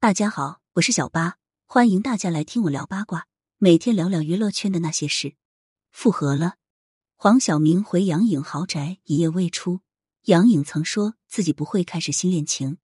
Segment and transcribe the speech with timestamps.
[0.00, 5.34] 大家好，我是小八，欢迎大家来听我聊八卦，每天聊聊娱乐圈的那些事。
[5.90, 6.54] 复合了，
[7.16, 9.80] 黄晓明回杨颖豪宅一夜未出，
[10.26, 12.78] 杨颖曾说自己不会开始新恋情。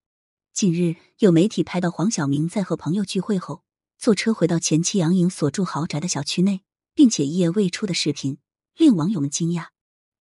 [0.52, 3.62] 近日有媒体拍到黄晓明在和朋友聚会后，
[3.96, 6.62] 坐车回到前妻杨颖所住豪宅的小区内，
[6.96, 8.38] 并且一夜未出的视频，
[8.76, 9.68] 令网友们惊讶。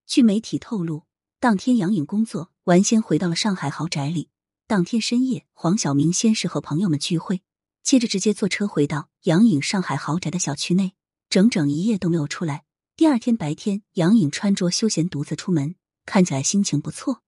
[0.05, 1.05] 据媒体透露，
[1.39, 4.29] 当天杨颖工作完，先回到了上海豪宅里。
[4.65, 7.41] 当天深夜，黄晓明先是和朋友们聚会，
[7.83, 10.93] 接着直接坐车回到杨颖上海豪宅的小区内，
[11.29, 12.63] 整整一夜都没有出来。
[12.95, 17.21] 第二天白天，杨颖穿着休闲独自出门，看起来心情不错。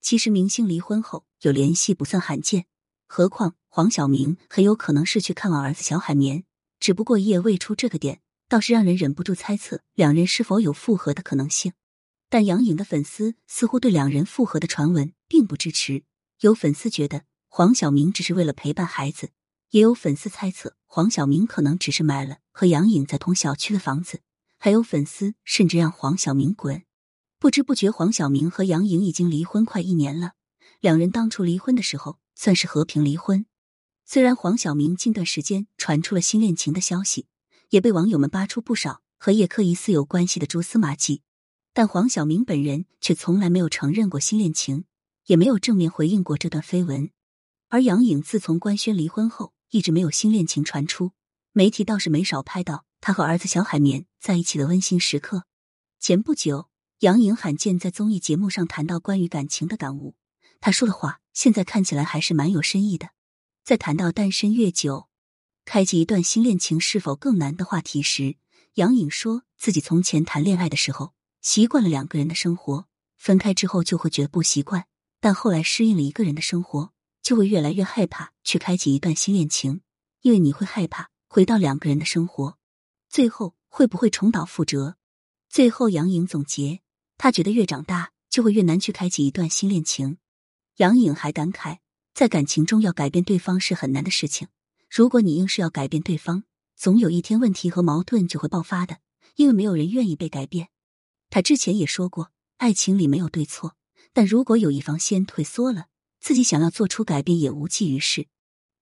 [0.00, 2.66] 其实明星离婚后有联系不算罕见，
[3.08, 6.44] 何况黄晓明很有可能是去看望儿子小海绵，
[6.78, 11.72] 只不过一夜未出这个点，倒是让人忍不住猜测两人是否有复合的可能性。
[12.30, 16.04] 但杨颖的粉丝似乎对两人复合的传闻并不支持。
[16.40, 19.30] 有粉丝觉得黄晓明只是为了陪伴孩子，
[19.70, 24.20] 也有粉丝猜测黄晓明可能只是买了和杨颖在同小区的房子，
[24.58, 26.84] 还有粉丝甚至让黄晓明滚。
[27.38, 30.32] 不知不觉，黄晓明和杨颖已经离婚快一年了。
[30.80, 33.46] 两人当初离婚的时候算是和平离婚。
[34.04, 37.28] 虽然黄晓明近段时间传出了新恋情的消息，
[37.70, 41.22] 也被网友们扒出不少和叶克疑似有关系的蛛丝马迹，
[41.72, 44.84] 但黄晓明本人却从来没有承认过新恋情。
[45.26, 47.10] 也没有正面回应过这段绯闻，
[47.68, 51.12] 而杨颖自从官宣离婚后，一直没有新恋情传出，
[51.52, 55.44] 媒体倒是没少拍到她和儿子小海绵在一起的温馨时刻。
[55.98, 56.68] 前不久，
[57.00, 60.14] 杨颖罕见在综艺节目上谈到关于感情的感悟，
[60.60, 63.10] 她说的话现在看起来还是蛮有深意的。
[63.64, 65.08] 在谈到单身越久，
[65.64, 68.36] 开启一段新恋情是否更难的话题时，
[68.74, 74.86] 杨颖说自己从前谈恋爱的时候习惯了两个人的生活，分开之后就会觉得不习惯。
[75.26, 79.80] 但后来适应了一个人的生活，就会越来越害怕去开启一段新恋情，
[80.22, 82.56] 因为你会害怕回到两个人的生活，
[83.08, 84.94] 最后会不会重蹈覆辙？
[85.48, 86.78] 最后，杨颖总结，
[87.18, 90.18] 他觉得越长大就会越难去开启一段新恋情。
[90.76, 91.78] 杨颖还感慨，
[92.14, 94.46] 在感情中要改变对方是很难的事情，
[94.88, 96.44] 如果你硬是要改变对方，
[96.76, 98.98] 总有一天问题和矛盾就会爆发的，
[99.34, 100.68] 因为没有人愿意被改变。
[101.30, 103.74] 他之前也说过，爱情里没有对错。
[104.16, 105.88] 但如果有一方先退缩了，
[106.20, 108.28] 自己想要做出改变也无济于事。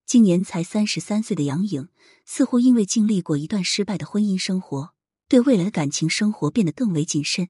[0.05, 1.89] 今年才三十三岁的杨颖，
[2.23, 4.93] 似乎因为经历过一段失败的婚姻生活，
[5.27, 7.49] 对未来的感情生活变得更为谨慎。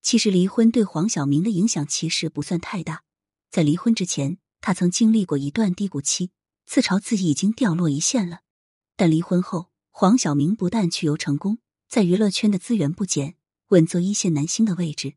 [0.00, 3.02] 其实离婚对黄晓明的影响其实不算太大。
[3.50, 6.30] 在离婚之前，他曾经历过一段低谷期，
[6.64, 8.40] 自嘲自己已经掉落一线了。
[8.96, 11.58] 但离婚后，黄晓明不但去游成功，
[11.90, 13.34] 在娱乐圈的资源不减，
[13.68, 15.16] 稳坐一线男星的位置。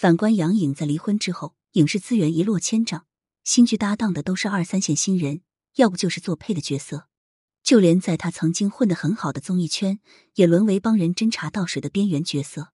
[0.00, 3.04] 反观杨颖，在离婚之后，影视资源一落千丈，
[3.44, 5.42] 新剧搭档的都是二三线新人，
[5.74, 7.06] 要不就是做配的角色。
[7.62, 10.00] 就连在他曾经混得很好的综艺圈，
[10.36, 12.72] 也沦为帮人斟茶倒水的边缘角色。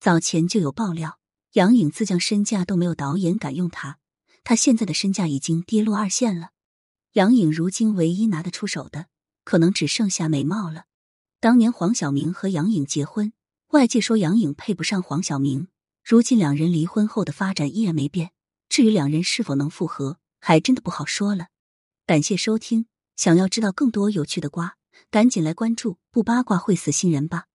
[0.00, 1.18] 早前就有爆料，
[1.52, 3.98] 杨颖自降身价都没有导演敢用她，
[4.42, 6.52] 她现在的身价已经跌落二线了。
[7.12, 9.08] 杨颖如今唯一拿得出手的，
[9.44, 10.86] 可能只剩下美貌了。
[11.38, 13.34] 当年黄晓明和杨颖结婚，
[13.72, 15.68] 外界说杨颖配不上黄晓明。
[16.04, 18.32] 如今两人离婚后的发展依然没变，
[18.68, 21.46] 至于两人是否能复合，还真的不好说了。
[22.04, 22.86] 感谢收听，
[23.16, 24.76] 想要知道更多有趣的瓜，
[25.10, 27.46] 赶紧来关注，不八卦会死新人吧。